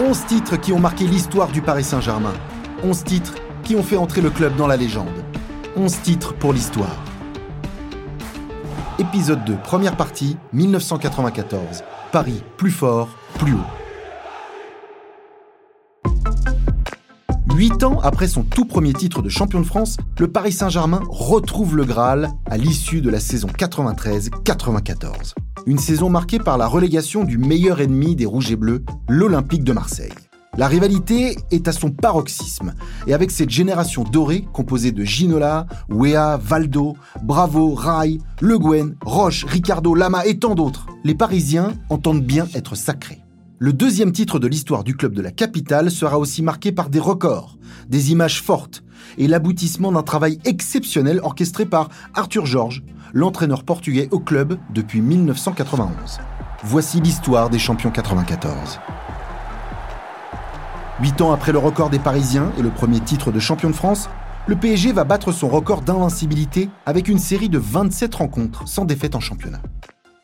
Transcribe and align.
11 0.00 0.24
titres 0.26 0.56
qui 0.56 0.72
ont 0.72 0.78
marqué 0.78 1.06
l'histoire 1.06 1.48
du 1.48 1.60
Paris 1.60 1.84
Saint-Germain. 1.84 2.32
11 2.82 3.04
titres 3.04 3.34
qui 3.62 3.76
ont 3.76 3.82
fait 3.82 3.96
entrer 3.96 4.20
le 4.20 4.30
club 4.30 4.56
dans 4.56 4.66
la 4.66 4.76
légende. 4.76 5.06
11 5.76 6.00
titres 6.00 6.34
pour 6.34 6.52
l'histoire. 6.52 6.96
Épisode 8.98 9.44
2, 9.44 9.56
première 9.62 9.96
partie, 9.96 10.36
1994. 10.54 11.84
Paris, 12.10 12.42
plus 12.56 12.70
fort, 12.70 13.08
plus 13.38 13.52
haut. 13.52 13.58
Huit 17.54 17.84
ans 17.84 18.00
après 18.02 18.28
son 18.28 18.42
tout 18.42 18.64
premier 18.64 18.94
titre 18.94 19.20
de 19.20 19.28
champion 19.28 19.60
de 19.60 19.66
France, 19.66 19.98
le 20.18 20.26
Paris 20.26 20.52
Saint-Germain 20.52 21.02
retrouve 21.10 21.76
le 21.76 21.84
Graal 21.84 22.30
à 22.50 22.56
l'issue 22.56 23.02
de 23.02 23.10
la 23.10 23.20
saison 23.20 23.48
93-94. 23.48 25.34
Une 25.64 25.78
saison 25.78 26.10
marquée 26.10 26.40
par 26.40 26.58
la 26.58 26.66
relégation 26.66 27.22
du 27.22 27.38
meilleur 27.38 27.80
ennemi 27.80 28.16
des 28.16 28.26
Rouges 28.26 28.50
et 28.50 28.56
Bleus, 28.56 28.82
l'Olympique 29.08 29.62
de 29.62 29.72
Marseille. 29.72 30.12
La 30.58 30.66
rivalité 30.66 31.36
est 31.52 31.68
à 31.68 31.72
son 31.72 31.90
paroxysme, 31.90 32.74
et 33.06 33.14
avec 33.14 33.30
cette 33.30 33.48
génération 33.48 34.02
dorée 34.02 34.44
composée 34.52 34.90
de 34.90 35.04
Ginola, 35.04 35.66
Wea, 35.88 36.36
Valdo, 36.36 36.96
Bravo, 37.22 37.74
Rai, 37.74 38.18
Le 38.40 38.58
Guen, 38.58 38.96
Roche, 39.04 39.44
Ricardo, 39.44 39.94
Lama 39.94 40.26
et 40.26 40.38
tant 40.38 40.56
d'autres, 40.56 40.86
les 41.04 41.14
Parisiens 41.14 41.74
entendent 41.90 42.24
bien 42.24 42.48
être 42.54 42.74
sacrés. 42.74 43.22
Le 43.58 43.72
deuxième 43.72 44.10
titre 44.10 44.40
de 44.40 44.48
l'histoire 44.48 44.82
du 44.82 44.96
club 44.96 45.14
de 45.14 45.22
la 45.22 45.30
capitale 45.30 45.92
sera 45.92 46.18
aussi 46.18 46.42
marqué 46.42 46.72
par 46.72 46.90
des 46.90 46.98
records, 46.98 47.56
des 47.88 48.10
images 48.10 48.42
fortes 48.42 48.82
et 49.18 49.28
l'aboutissement 49.28 49.92
d'un 49.92 50.02
travail 50.02 50.38
exceptionnel 50.44 51.20
orchestré 51.22 51.66
par 51.66 51.88
Arthur 52.14 52.46
Georges, 52.46 52.82
l'entraîneur 53.12 53.64
portugais 53.64 54.08
au 54.10 54.18
club 54.18 54.58
depuis 54.70 55.00
1991. 55.00 56.20
Voici 56.64 57.00
l'histoire 57.00 57.50
des 57.50 57.58
champions 57.58 57.90
94. 57.90 58.80
Huit 61.00 61.20
ans 61.20 61.32
après 61.32 61.52
le 61.52 61.58
record 61.58 61.90
des 61.90 61.98
Parisiens 61.98 62.52
et 62.58 62.62
le 62.62 62.70
premier 62.70 63.00
titre 63.00 63.32
de 63.32 63.40
champion 63.40 63.70
de 63.70 63.74
France, 63.74 64.08
le 64.46 64.56
PSG 64.56 64.92
va 64.92 65.04
battre 65.04 65.32
son 65.32 65.48
record 65.48 65.82
d'invincibilité 65.82 66.68
avec 66.86 67.08
une 67.08 67.18
série 67.18 67.48
de 67.48 67.58
27 67.58 68.14
rencontres 68.14 68.66
sans 68.66 68.84
défaite 68.84 69.14
en 69.14 69.20
championnat. 69.20 69.60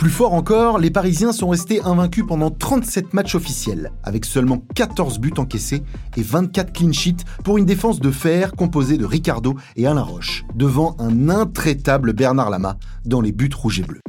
Plus 0.00 0.08
fort 0.08 0.32
encore, 0.32 0.78
les 0.78 0.90
Parisiens 0.90 1.30
sont 1.30 1.50
restés 1.50 1.82
invaincus 1.82 2.24
pendant 2.26 2.50
37 2.50 3.12
matchs 3.12 3.34
officiels, 3.34 3.92
avec 4.02 4.24
seulement 4.24 4.64
14 4.74 5.18
buts 5.18 5.34
encaissés 5.36 5.82
et 6.16 6.22
24 6.22 6.72
clean 6.72 6.90
sheets 6.90 7.26
pour 7.44 7.58
une 7.58 7.66
défense 7.66 8.00
de 8.00 8.10
fer 8.10 8.52
composée 8.52 8.96
de 8.96 9.04
Ricardo 9.04 9.56
et 9.76 9.86
Alain 9.86 10.00
Roche, 10.00 10.46
devant 10.54 10.96
un 11.00 11.28
intraitable 11.28 12.14
Bernard 12.14 12.48
Lama 12.48 12.78
dans 13.04 13.20
les 13.20 13.30
buts 13.30 13.50
rouges 13.54 13.80
et 13.80 13.82
bleus. 13.82 14.00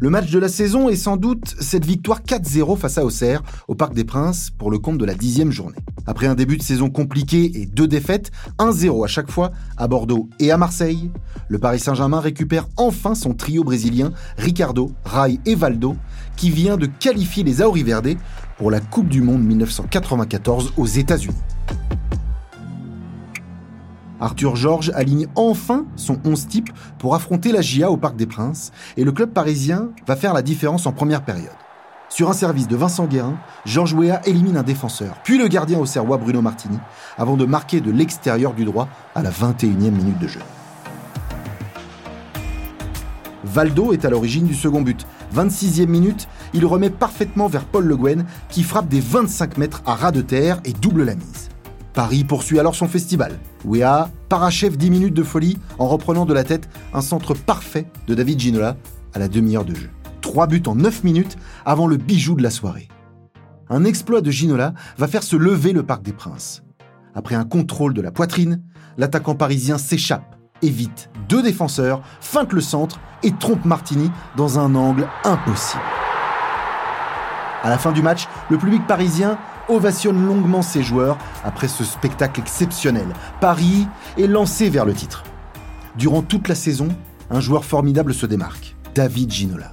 Le 0.00 0.10
match 0.10 0.30
de 0.30 0.38
la 0.38 0.50
saison 0.50 0.90
est 0.90 0.96
sans 0.96 1.16
doute 1.16 1.56
cette 1.58 1.86
victoire 1.86 2.20
4-0 2.20 2.76
face 2.76 2.98
à 2.98 3.06
Auxerre 3.06 3.42
au 3.68 3.74
Parc 3.74 3.94
des 3.94 4.04
Princes 4.04 4.50
pour 4.50 4.70
le 4.70 4.78
compte 4.78 4.98
de 4.98 5.06
la 5.06 5.14
dixième 5.14 5.50
journée. 5.50 5.78
Après 6.08 6.26
un 6.26 6.34
début 6.34 6.56
de 6.56 6.62
saison 6.62 6.88
compliqué 6.88 7.60
et 7.60 7.66
deux 7.66 7.86
défaites, 7.86 8.32
1-0 8.58 9.04
à 9.04 9.08
chaque 9.08 9.30
fois 9.30 9.52
à 9.76 9.88
Bordeaux 9.88 10.30
et 10.40 10.50
à 10.50 10.56
Marseille, 10.56 11.10
le 11.48 11.58
Paris 11.58 11.80
Saint-Germain 11.80 12.18
récupère 12.18 12.66
enfin 12.78 13.14
son 13.14 13.34
trio 13.34 13.62
brésilien 13.62 14.12
Ricardo, 14.38 14.90
Rai 15.04 15.38
et 15.44 15.54
Valdo 15.54 15.96
qui 16.34 16.48
vient 16.48 16.78
de 16.78 16.86
qualifier 16.86 17.44
les 17.44 17.60
Auriverde 17.60 18.14
pour 18.56 18.70
la 18.70 18.80
Coupe 18.80 19.10
du 19.10 19.20
Monde 19.20 19.44
1994 19.44 20.72
aux 20.78 20.86
États-Unis. 20.86 21.36
Arthur 24.18 24.56
Georges 24.56 24.90
aligne 24.94 25.26
enfin 25.34 25.84
son 25.96 26.18
11 26.24 26.48
type 26.48 26.70
pour 26.98 27.16
affronter 27.16 27.52
la 27.52 27.60
GIA 27.60 27.90
au 27.90 27.98
Parc 27.98 28.16
des 28.16 28.26
Princes 28.26 28.72
et 28.96 29.04
le 29.04 29.12
club 29.12 29.34
parisien 29.34 29.90
va 30.06 30.16
faire 30.16 30.32
la 30.32 30.40
différence 30.40 30.86
en 30.86 30.92
première 30.92 31.22
période. 31.22 31.52
Sur 32.10 32.30
un 32.30 32.32
service 32.32 32.68
de 32.68 32.76
Vincent 32.76 33.06
Guérin, 33.06 33.36
Georges 33.66 33.92
Weah 33.92 34.22
élimine 34.26 34.56
un 34.56 34.62
défenseur, 34.62 35.16
puis 35.24 35.36
le 35.36 35.46
gardien 35.46 35.78
au 35.78 35.84
serrois 35.84 36.16
Bruno 36.16 36.40
Martini, 36.40 36.78
avant 37.18 37.36
de 37.36 37.44
marquer 37.44 37.80
de 37.80 37.90
l'extérieur 37.90 38.54
du 38.54 38.64
droit 38.64 38.88
à 39.14 39.22
la 39.22 39.30
21e 39.30 39.90
minute 39.90 40.18
de 40.18 40.26
jeu. 40.26 40.40
Valdo 43.44 43.92
est 43.92 44.04
à 44.04 44.10
l'origine 44.10 44.46
du 44.46 44.54
second 44.54 44.80
but. 44.80 45.06
26e 45.34 45.86
minute, 45.86 46.28
il 46.54 46.64
remet 46.64 46.90
parfaitement 46.90 47.46
vers 47.46 47.64
Paul 47.64 47.84
Le 47.84 47.96
Guen, 47.96 48.24
qui 48.48 48.62
frappe 48.62 48.88
des 48.88 49.00
25 49.00 49.58
mètres 49.58 49.82
à 49.84 49.94
ras 49.94 50.10
de 50.10 50.22
terre 50.22 50.60
et 50.64 50.72
double 50.72 51.04
la 51.04 51.14
mise. 51.14 51.50
Paris 51.92 52.24
poursuit 52.24 52.58
alors 52.58 52.74
son 52.74 52.88
festival. 52.88 53.38
Wea 53.64 54.10
parachève 54.28 54.76
10 54.76 54.90
minutes 54.90 55.14
de 55.14 55.22
folie 55.22 55.58
en 55.78 55.86
reprenant 55.86 56.24
de 56.24 56.34
la 56.34 56.44
tête 56.44 56.68
un 56.94 57.02
centre 57.02 57.34
parfait 57.34 57.86
de 58.06 58.14
David 58.14 58.40
Ginola 58.40 58.76
à 59.14 59.18
la 59.18 59.28
demi-heure 59.28 59.64
de 59.64 59.74
jeu. 59.74 59.90
Trois 60.20 60.46
buts 60.46 60.62
en 60.66 60.74
9 60.74 61.04
minutes 61.04 61.36
avant 61.64 61.86
le 61.86 61.96
bijou 61.96 62.34
de 62.34 62.42
la 62.42 62.50
soirée. 62.50 62.88
Un 63.70 63.84
exploit 63.84 64.20
de 64.20 64.30
Ginola 64.30 64.74
va 64.96 65.08
faire 65.08 65.22
se 65.22 65.36
lever 65.36 65.72
le 65.72 65.82
Parc 65.82 66.02
des 66.02 66.12
Princes. 66.12 66.62
Après 67.14 67.34
un 67.34 67.44
contrôle 67.44 67.94
de 67.94 68.00
la 68.00 68.10
poitrine, 68.10 68.62
l'attaquant 68.96 69.34
parisien 69.34 69.78
s'échappe, 69.78 70.36
évite 70.62 71.10
deux 71.28 71.42
défenseurs, 71.42 72.02
feinte 72.20 72.52
le 72.52 72.60
centre 72.60 73.00
et 73.22 73.32
trompe 73.32 73.64
Martini 73.64 74.10
dans 74.36 74.58
un 74.58 74.74
angle 74.74 75.08
impossible. 75.24 75.82
À 77.62 77.70
la 77.70 77.78
fin 77.78 77.92
du 77.92 78.02
match, 78.02 78.28
le 78.50 78.56
public 78.56 78.86
parisien 78.86 79.36
ovationne 79.68 80.24
longuement 80.24 80.62
ses 80.62 80.82
joueurs 80.82 81.18
après 81.44 81.68
ce 81.68 81.84
spectacle 81.84 82.40
exceptionnel. 82.40 83.08
Paris 83.40 83.86
est 84.16 84.26
lancé 84.26 84.70
vers 84.70 84.84
le 84.84 84.94
titre. 84.94 85.24
Durant 85.96 86.22
toute 86.22 86.48
la 86.48 86.54
saison, 86.54 86.88
un 87.30 87.40
joueur 87.40 87.64
formidable 87.64 88.14
se 88.14 88.26
démarque, 88.26 88.76
David 88.94 89.32
Ginola. 89.32 89.72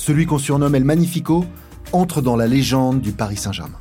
Celui 0.00 0.24
qu'on 0.24 0.38
surnomme 0.38 0.74
El 0.74 0.84
Magnifico 0.84 1.44
entre 1.92 2.22
dans 2.22 2.34
la 2.34 2.46
légende 2.46 3.02
du 3.02 3.12
Paris 3.12 3.36
Saint-Germain. 3.36 3.76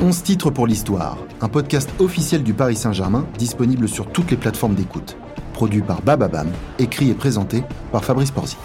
«11 0.02 0.22
titres 0.24 0.50
pour 0.50 0.66
l'histoire, 0.66 1.18
un 1.40 1.48
podcast 1.48 1.88
officiel 2.00 2.42
du 2.42 2.52
Paris 2.52 2.74
Saint-Germain 2.74 3.28
disponible 3.38 3.88
sur 3.88 4.10
toutes 4.10 4.32
les 4.32 4.36
plateformes 4.36 4.74
d'écoute. 4.74 5.16
Produit 5.52 5.82
par 5.82 6.02
Bababam, 6.02 6.48
écrit 6.80 7.08
et 7.10 7.14
présenté 7.14 7.62
par 7.92 8.04
Fabrice 8.04 8.32
Porzic. 8.32 8.58